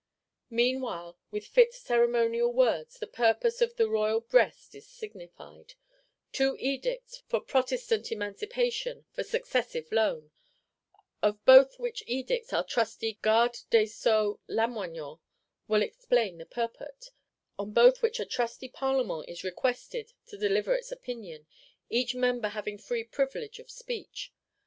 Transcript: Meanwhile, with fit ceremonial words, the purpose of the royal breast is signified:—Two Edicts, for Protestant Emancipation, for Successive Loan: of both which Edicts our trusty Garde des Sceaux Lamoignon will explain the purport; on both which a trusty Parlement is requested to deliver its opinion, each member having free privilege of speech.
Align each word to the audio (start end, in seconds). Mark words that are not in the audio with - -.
Meanwhile, 0.49 1.19
with 1.29 1.45
fit 1.45 1.75
ceremonial 1.75 2.51
words, 2.51 2.97
the 2.97 3.05
purpose 3.05 3.61
of 3.61 3.75
the 3.75 3.87
royal 3.87 4.19
breast 4.19 4.73
is 4.73 4.87
signified:—Two 4.87 6.57
Edicts, 6.59 7.21
for 7.27 7.39
Protestant 7.39 8.11
Emancipation, 8.11 9.05
for 9.11 9.21
Successive 9.23 9.91
Loan: 9.91 10.31
of 11.21 11.45
both 11.45 11.77
which 11.77 12.03
Edicts 12.07 12.51
our 12.51 12.63
trusty 12.63 13.19
Garde 13.21 13.59
des 13.69 13.85
Sceaux 13.85 14.39
Lamoignon 14.49 15.19
will 15.67 15.83
explain 15.83 16.39
the 16.39 16.47
purport; 16.47 17.11
on 17.59 17.71
both 17.71 18.01
which 18.01 18.19
a 18.19 18.25
trusty 18.25 18.69
Parlement 18.69 19.25
is 19.29 19.43
requested 19.43 20.13
to 20.25 20.35
deliver 20.35 20.73
its 20.73 20.91
opinion, 20.91 21.45
each 21.91 22.15
member 22.15 22.47
having 22.47 22.79
free 22.79 23.03
privilege 23.03 23.59
of 23.59 23.69
speech. 23.69 24.33